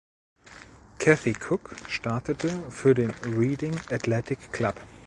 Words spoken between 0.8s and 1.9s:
Kathy Cook